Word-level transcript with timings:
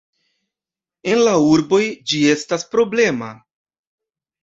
En 1.11 1.21
la 1.27 1.35
urboj, 1.51 1.83
ĝi 2.09 2.25
estas 2.37 2.69
problema. 2.75 3.33